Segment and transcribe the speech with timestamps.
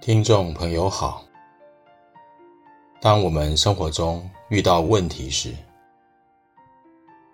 [0.00, 1.24] 听众朋友好，
[3.00, 5.52] 当我们生活中遇到问题时，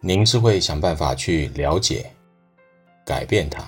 [0.00, 2.10] 您是会想办法去了解、
[3.04, 3.62] 改变它，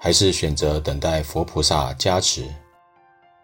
[0.00, 2.48] 还是选择等待佛菩萨加持，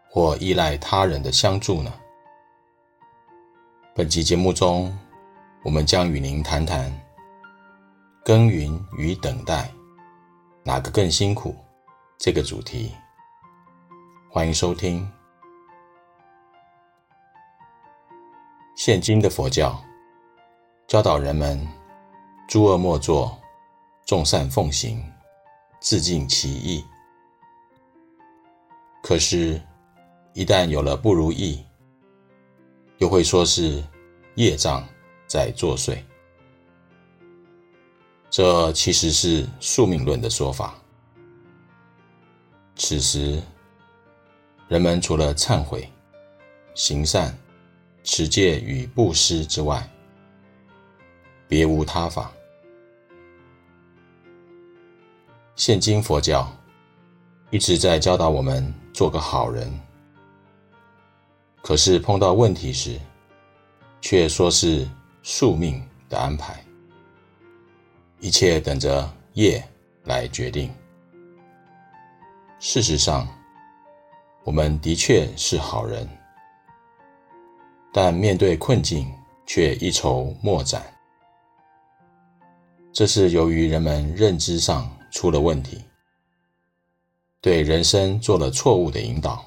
[0.08, 1.92] 或依赖他人的相助呢？
[3.94, 4.96] 本期节目中，
[5.62, 6.90] 我们将与您谈谈
[8.24, 9.70] 耕耘与等待，
[10.64, 11.54] 哪个更辛苦？
[12.18, 12.92] 这个主题。
[14.36, 15.10] 欢迎收听。
[18.76, 19.82] 现今的佛教
[20.86, 21.66] 教导人们
[22.46, 23.40] 诸恶莫作，
[24.04, 25.02] 众善奉行，
[25.80, 26.84] 自尽其意。
[29.02, 29.58] 可是，
[30.34, 31.64] 一旦有了不如意，
[32.98, 33.82] 又会说是
[34.34, 34.86] 业障
[35.26, 35.96] 在作祟。
[38.28, 40.74] 这其实是宿命论的说法。
[42.74, 43.42] 此时，
[44.68, 45.88] 人们除了忏悔、
[46.74, 47.36] 行善、
[48.02, 49.88] 持戒与布施之外，
[51.46, 52.32] 别无他法。
[55.54, 56.52] 现今佛教
[57.50, 59.72] 一直在教导我们做个好人，
[61.62, 63.00] 可是碰到问题时，
[64.00, 64.86] 却说是
[65.22, 66.60] 宿命的安排，
[68.18, 69.62] 一切等着业
[70.02, 70.74] 来决定。
[72.58, 73.28] 事实上，
[74.46, 76.08] 我们的确是好人，
[77.92, 79.12] 但面对困境
[79.44, 80.86] 却一筹莫展。
[82.92, 85.82] 这是由于人们认知上出了问题，
[87.40, 89.44] 对人生做了错误的引导，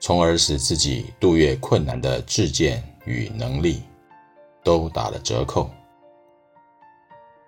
[0.00, 3.84] 从而使自己度越困难的智见与能力
[4.64, 5.70] 都打了折扣，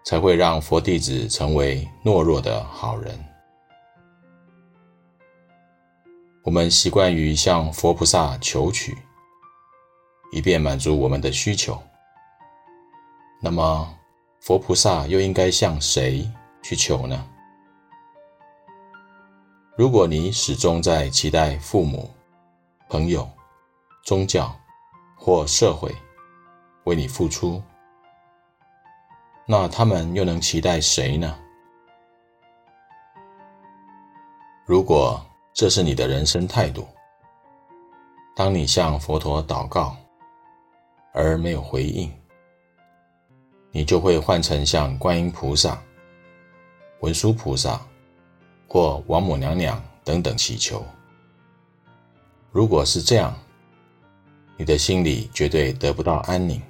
[0.04, 3.18] 才会让佛弟子成为懦弱的好人。
[6.44, 8.94] 我们习惯于向佛菩萨求取，
[10.30, 11.82] 以便满足我们的需求。
[13.40, 13.98] 那么，
[14.40, 16.30] 佛菩萨又应该向谁
[16.62, 17.26] 去求呢？
[19.74, 22.10] 如果你始终在期待父母、
[22.90, 23.26] 朋友、
[24.02, 24.54] 宗教
[25.16, 25.90] 或社会
[26.84, 27.62] 为你付出，
[29.46, 31.38] 那他们又能期待谁呢？
[34.66, 36.84] 如果这是你的人生态度。
[38.34, 39.96] 当你向佛陀祷告
[41.12, 42.12] 而没有回应，
[43.70, 45.80] 你就会换成向观音菩萨、
[47.02, 47.80] 文殊菩萨
[48.66, 50.84] 或王母娘娘等等祈求。
[52.50, 53.32] 如果是这样，
[54.56, 56.60] 你的心里绝对得不到安宁。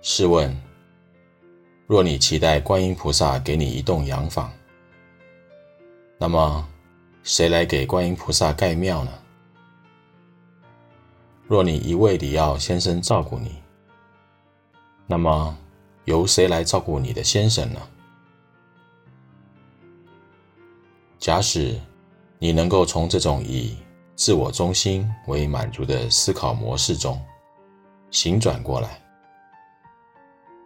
[0.00, 0.58] 试问，
[1.86, 4.50] 若你期待观音菩萨给你一栋洋房，
[6.16, 6.66] 那么，
[7.22, 9.12] 谁来给观音菩萨盖庙呢？
[11.46, 13.56] 若你一味地要先生照顾你，
[15.06, 15.56] 那么
[16.04, 17.80] 由谁来照顾你的先生呢？
[21.18, 21.78] 假使
[22.38, 23.76] 你能够从这种以
[24.16, 27.20] 自我中心为满足的思考模式中
[28.10, 29.02] 醒转过来，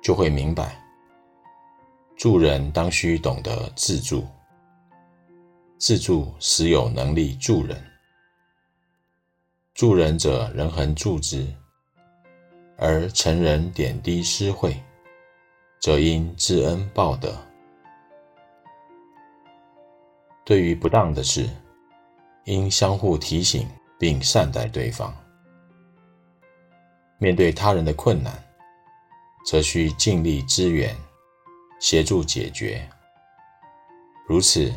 [0.00, 0.80] 就会明白，
[2.16, 4.24] 助人当须懂得自助。
[5.76, 7.84] 自助时有能力助人，
[9.74, 11.46] 助人者人恒助之，
[12.78, 14.80] 而成人点滴施惠，
[15.80, 17.36] 则应知恩报德。
[20.44, 21.50] 对于不当的事，
[22.44, 23.68] 应相互提醒
[23.98, 25.14] 并善待对方。
[27.18, 28.32] 面对他人的困难，
[29.44, 30.96] 则需尽力支援，
[31.80, 32.88] 协助解决。
[34.26, 34.72] 如此。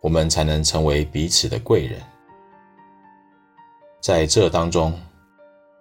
[0.00, 2.00] 我们才能成为彼此的贵人，
[4.00, 4.98] 在这当中，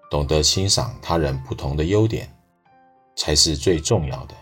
[0.09, 2.27] 懂得欣赏他人不同的优点，
[3.15, 4.35] 才是最重要的。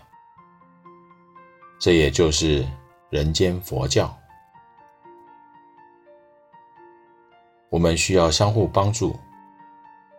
[1.78, 2.66] 这也就是
[3.10, 4.16] 人间佛教。
[7.68, 9.14] 我们需要相互帮助，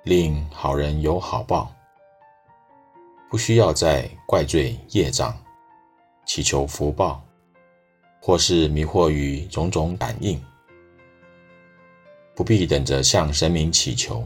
[0.04, 1.72] 令好人有好报，
[3.28, 5.36] 不需要再怪罪业障，
[6.28, 7.27] 祈求福报。
[8.20, 10.42] 或是迷惑于种种感应，
[12.36, 14.24] 不必等着向神明祈求，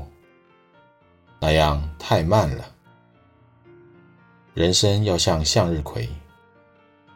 [1.39, 2.65] 那样太慢了。
[4.53, 6.09] 人生要像向日葵，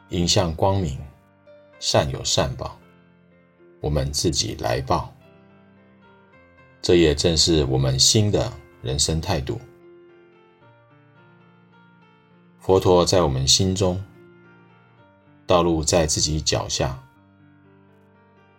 [0.10, 0.98] 迎向光明，
[1.80, 2.78] 善有善报，
[3.82, 5.12] 我们自己来报。
[6.82, 9.60] 这也正是我们新的人生态度。
[12.60, 14.02] 佛陀在我们心中。
[15.48, 17.00] 道路在自己脚下，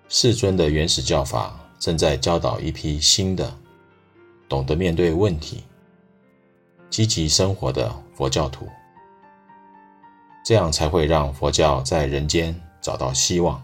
[0.08, 3.52] 世尊的原始教法正在教导一批新的、
[4.48, 5.64] 懂得面对问题、
[6.88, 8.68] 积极生活的佛教徒，
[10.44, 13.60] 这样才会让佛教在人间找到希望。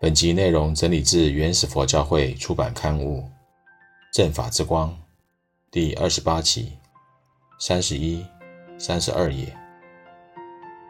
[0.00, 3.22] 本集内容整理自原始佛教会出版刊物
[4.12, 4.88] 《正法之光》
[5.72, 6.78] 第二十八期
[7.58, 8.24] 三十一、
[8.78, 9.54] 三十二页。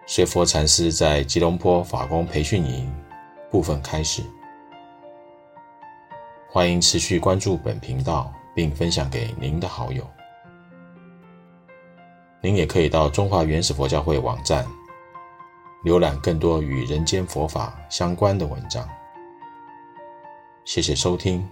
[0.06, 2.90] 随佛禅师在吉隆坡法工培训营
[3.50, 4.22] 部分开始。
[6.48, 10.06] 欢迎持续关注本频道，并分享给您的好友。
[12.40, 14.66] 您也可以到中华原始佛教会网站
[15.84, 18.88] 浏览更多与人间佛法相关的文章。
[20.64, 21.46] 谢谢收听。